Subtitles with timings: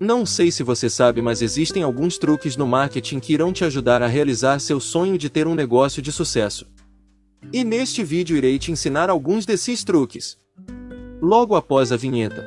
[0.00, 4.00] Não sei se você sabe, mas existem alguns truques no marketing que irão te ajudar
[4.00, 6.68] a realizar seu sonho de ter um negócio de sucesso.
[7.52, 10.38] E neste vídeo irei te ensinar alguns desses truques.
[11.20, 12.46] Logo após a vinheta.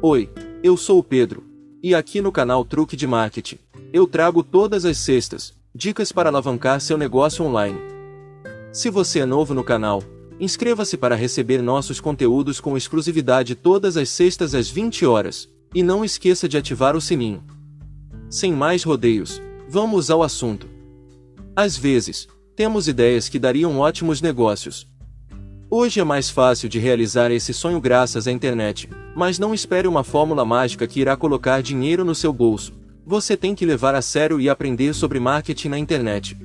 [0.00, 0.30] Oi,
[0.62, 1.42] eu sou o Pedro,
[1.82, 3.58] e aqui no canal Truque de Marketing,
[3.92, 7.80] eu trago todas as sextas dicas para alavancar seu negócio online.
[8.72, 10.04] Se você é novo no canal,
[10.38, 16.04] inscreva-se para receber nossos conteúdos com exclusividade todas as sextas às 20 horas e não
[16.04, 17.42] esqueça de ativar o sininho.
[18.28, 20.66] Sem mais rodeios, vamos ao assunto.
[21.54, 24.86] Às vezes, temos ideias que dariam ótimos negócios.
[25.70, 30.02] Hoje é mais fácil de realizar esse sonho graças à internet, mas não espere uma
[30.02, 32.72] fórmula mágica que irá colocar dinheiro no seu bolso.
[33.06, 36.36] Você tem que levar a sério e aprender sobre marketing na internet.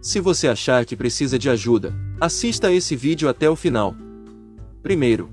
[0.00, 3.94] Se você achar que precisa de ajuda, assista esse vídeo até o final.
[4.82, 5.30] Primeiro,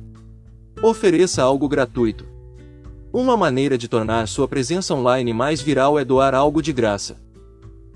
[0.82, 2.35] ofereça algo gratuito.
[3.18, 7.16] Uma maneira de tornar sua presença online mais viral é doar algo de graça.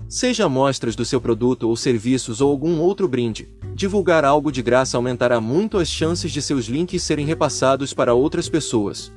[0.08, 4.96] Seja amostras do seu produto ou serviços ou algum outro brinde, divulgar algo de graça
[4.96, 9.12] aumentará muito as chances de seus links serem repassados para outras pessoas.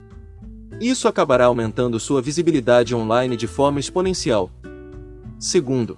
[0.78, 4.52] Isso acabará aumentando sua visibilidade online de forma exponencial.
[5.40, 5.98] Segundo,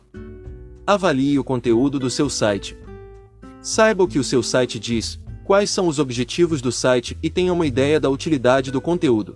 [0.86, 2.78] avalie o conteúdo do seu site.
[3.60, 7.52] Saiba o que o seu site diz, quais são os objetivos do site e tenha
[7.52, 9.36] uma ideia da utilidade do conteúdo.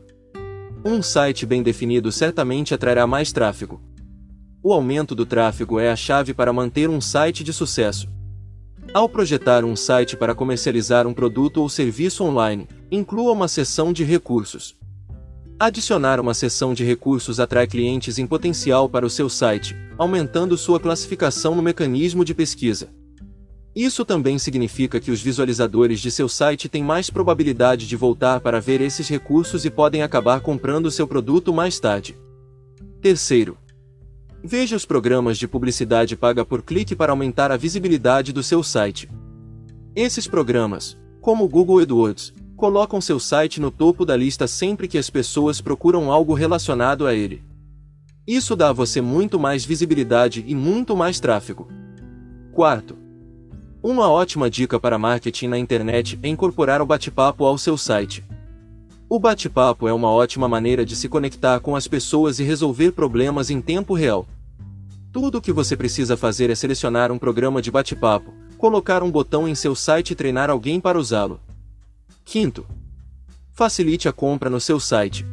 [0.84, 3.82] Um site bem definido certamente atrairá mais tráfego.
[4.64, 8.08] O aumento do tráfego é a chave para manter um site de sucesso.
[8.94, 14.06] Ao projetar um site para comercializar um produto ou serviço online, inclua uma seção de
[14.06, 14.78] recursos.
[15.60, 20.80] Adicionar uma seção de recursos atrai clientes em potencial para o seu site, aumentando sua
[20.80, 22.90] classificação no mecanismo de pesquisa.
[23.76, 28.60] Isso também significa que os visualizadores de seu site têm mais probabilidade de voltar para
[28.60, 32.18] ver esses recursos e podem acabar comprando seu produto mais tarde.
[33.02, 33.58] Terceiro,
[34.44, 39.10] veja os programas de publicidade paga por clique para aumentar a visibilidade do seu site.
[39.96, 44.98] Esses programas, como o Google AdWords, colocam seu site no topo da lista sempre que
[44.98, 47.44] as pessoas procuram algo relacionado a ele.
[48.28, 51.68] Isso dá a você muito mais visibilidade e muito mais tráfego.
[52.52, 52.98] Quarto,
[53.82, 58.24] uma ótima dica para marketing na internet é incorporar o bate-papo ao seu site.
[59.08, 63.50] O bate-papo é uma ótima maneira de se conectar com as pessoas e resolver problemas
[63.50, 64.28] em tempo real.
[65.14, 69.48] Tudo o que você precisa fazer é selecionar um programa de bate-papo, colocar um botão
[69.48, 71.40] em seu site e treinar alguém para usá-lo.
[72.26, 72.66] Quinto,
[73.54, 75.26] facilite a compra no seu site.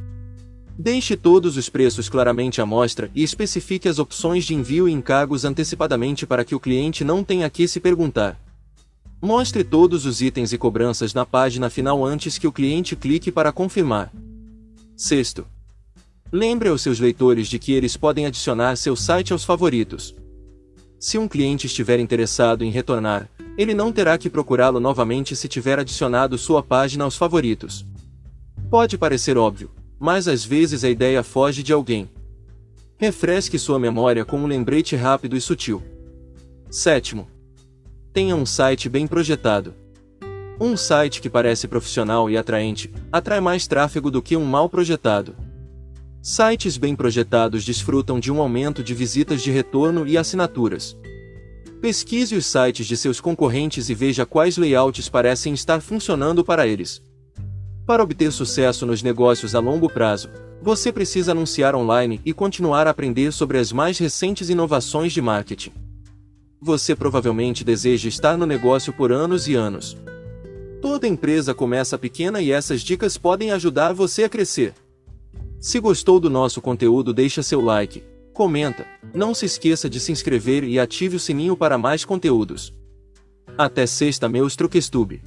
[0.78, 5.44] Deixe todos os preços claramente à mostra e especifique as opções de envio e encargos
[5.44, 8.38] antecipadamente para que o cliente não tenha que se perguntar.
[9.20, 13.50] Mostre todos os itens e cobranças na página final antes que o cliente clique para
[13.50, 14.12] confirmar.
[14.94, 15.46] Sexto,
[16.30, 20.14] lembre aos seus leitores de que eles podem adicionar seu site aos favoritos.
[21.00, 25.78] Se um cliente estiver interessado em retornar, ele não terá que procurá-lo novamente se tiver
[25.78, 27.86] adicionado sua página aos favoritos.
[28.70, 32.08] Pode parecer óbvio, mas às vezes a ideia foge de alguém.
[32.98, 35.82] Refresque sua memória com um lembrete rápido e sutil.
[36.70, 37.28] Sétimo,
[38.12, 39.74] tenha um site bem projetado.
[40.58, 45.36] Um site que parece profissional e atraente atrai mais tráfego do que um mal projetado.
[46.22, 50.96] Sites bem projetados desfrutam de um aumento de visitas de retorno e assinaturas.
[51.80, 57.02] Pesquise os sites de seus concorrentes e veja quais layouts parecem estar funcionando para eles.
[57.86, 60.28] Para obter sucesso nos negócios a longo prazo,
[60.60, 65.70] você precisa anunciar online e continuar a aprender sobre as mais recentes inovações de marketing.
[66.60, 69.96] Você provavelmente deseja estar no negócio por anos e anos.
[70.82, 74.74] Toda empresa começa pequena e essas dicas podem ajudar você a crescer.
[75.60, 78.02] Se gostou do nosso conteúdo, deixa seu like,
[78.32, 82.74] comenta, não se esqueça de se inscrever e ative o sininho para mais conteúdos.
[83.56, 85.22] Até sexta, meus truquestube.